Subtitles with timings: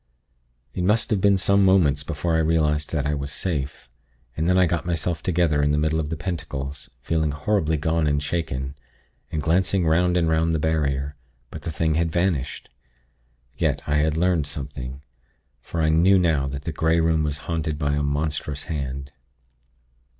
[0.73, 3.87] "It must have been some moments before I realized that I was safe;
[4.35, 8.07] and then I got myself together in the middle of the pentacles, feeling horribly gone
[8.07, 8.73] and shaken,
[9.31, 11.15] and glancing 'round and 'round the barrier;
[11.51, 12.69] but the thing had vanished.
[13.59, 15.03] Yet, I had learnt something,
[15.61, 19.11] for I knew now that the Grey Room was haunted by a monstrous hand.